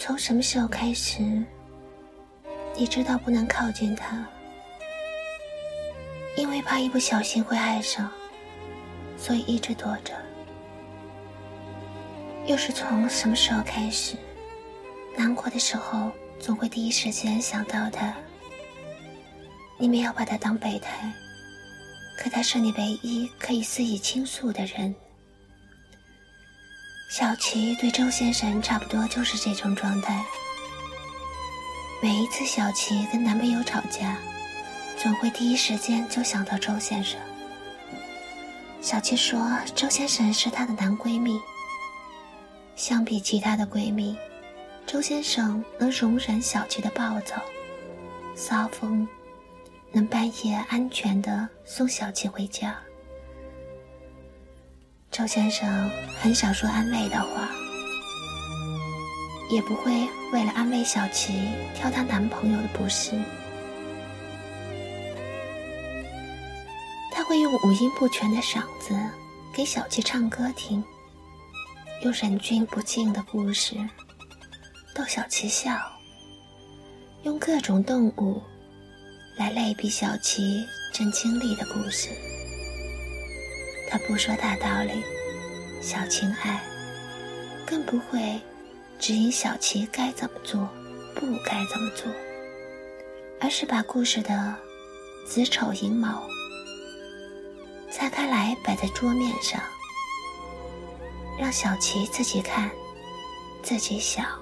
[0.00, 1.20] 从什么时候开始，
[2.74, 4.26] 你知道不能靠近他，
[6.38, 8.10] 因为怕一不小心会爱上，
[9.18, 10.14] 所以一直躲着？
[12.46, 14.16] 又是从什么时候开始，
[15.18, 18.16] 难过的时候总会第一时间想到他？
[19.76, 21.12] 你没有把他当备胎，
[22.16, 24.94] 可他是你唯一可以肆意倾诉的人。
[27.10, 30.24] 小琪对周先生差不多就是这种状态。
[32.00, 34.16] 每一次小琪跟男朋友吵架，
[34.96, 37.18] 总会第一时间就想到周先生。
[38.80, 39.44] 小琪说，
[39.74, 41.36] 周先生是她的男闺蜜。
[42.76, 44.16] 相比其他的闺蜜，
[44.86, 47.42] 周先生能容忍小琪的暴躁、
[48.36, 49.06] 骚风，
[49.90, 52.78] 能半夜安全的送小琪回家。
[55.10, 57.50] 周先生很少说安慰的话，
[59.50, 63.20] 也不会为了安慰小琪挑她男朋友的不是。
[67.10, 68.96] 他会用五音不全的嗓子
[69.52, 70.82] 给小琪唱歌听，
[72.04, 73.74] 用忍俊不禁的故事
[74.94, 75.76] 逗小琪笑，
[77.24, 78.40] 用各种动物
[79.36, 80.64] 来类比小琪
[80.94, 82.10] 正经历的故事。
[83.90, 85.02] 他不说大道理，
[85.82, 86.62] 小情爱，
[87.66, 88.40] 更不会
[89.00, 90.68] 指引小琪该怎么做，
[91.14, 92.06] 不该怎么做，
[93.40, 94.54] 而是把故事的
[95.26, 96.22] 子丑寅卯
[97.90, 99.60] 拆开来摆在桌面上，
[101.36, 102.70] 让小琪自己看，
[103.60, 104.39] 自己想。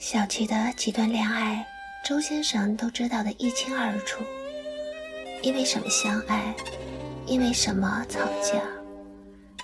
[0.00, 1.62] 小琪的几段恋爱，
[2.02, 4.24] 周先生都知道的一清二楚。
[5.42, 6.54] 因为什么相爱？
[7.26, 8.62] 因为什么吵架？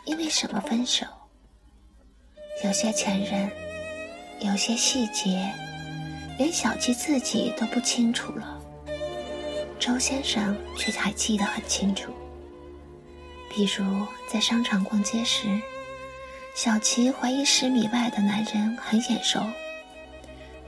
[0.05, 1.07] 因为什么分手？
[2.63, 3.51] 有些前任，
[4.41, 5.51] 有些细节，
[6.37, 8.61] 连小琪自己都不清楚了。
[9.79, 12.13] 周先生却还记得很清楚。
[13.49, 15.49] 比如在商场逛街时，
[16.55, 19.41] 小琪怀疑十米外的男人很眼熟。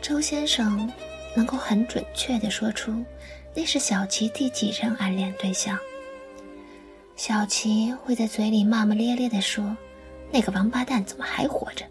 [0.01, 0.91] 周先生
[1.35, 3.05] 能够很准确地说出
[3.55, 5.79] 那是小琪第几任暗恋对象。
[7.17, 9.77] 小琪会在嘴里骂骂咧咧地说
[10.31, 11.85] ：“那个王八蛋怎么还活着？”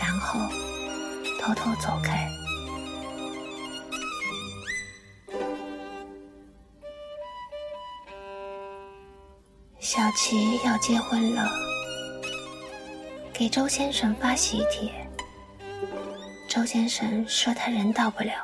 [0.00, 0.40] 然后
[1.40, 2.28] 偷偷走开。
[9.78, 11.50] 小琪要结婚了，
[13.32, 14.90] 给周先生发喜帖。
[16.54, 18.34] 周先生说：“他人到不了，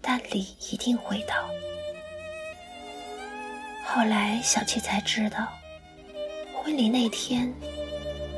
[0.00, 1.34] 但礼一定会到。”
[3.84, 5.48] 后来小七才知道，
[6.54, 7.52] 婚礼那天，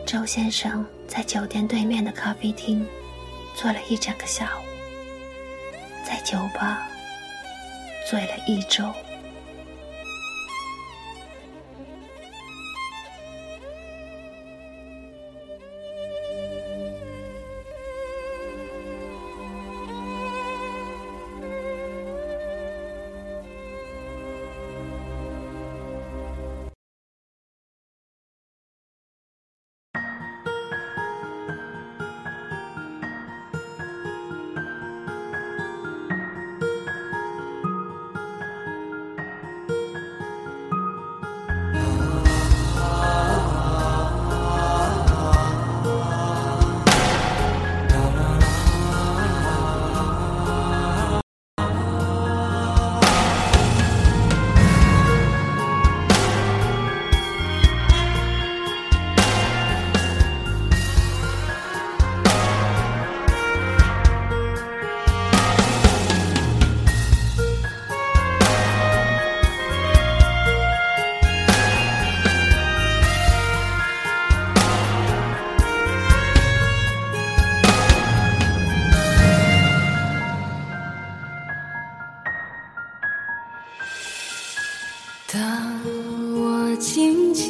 [0.07, 2.89] 周先生在酒店对面的咖啡厅
[3.55, 4.63] 坐了一整个下午，
[6.03, 6.89] 在酒吧
[8.09, 8.91] 醉了一周。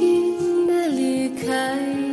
[0.01, 2.10] 轻的离开。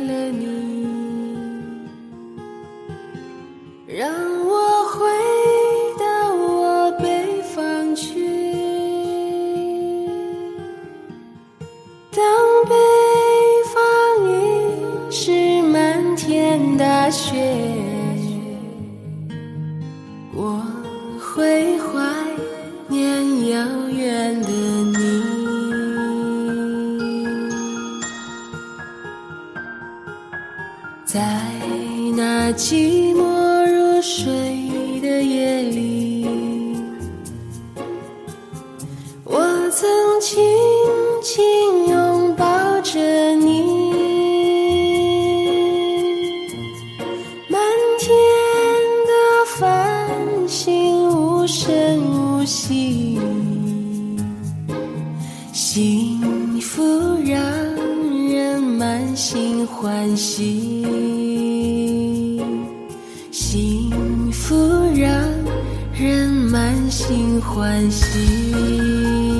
[31.08, 31.18] 在
[32.14, 34.30] 那寂寞如水
[35.00, 36.47] 的夜里。
[66.90, 69.37] 心欢喜。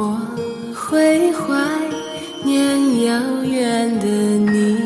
[0.00, 0.16] 我
[0.72, 1.58] 会怀
[2.44, 4.78] 念遥远的你。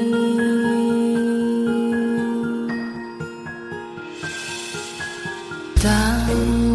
[5.82, 5.92] 当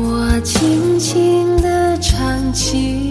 [0.03, 3.06] 我轻轻地唱起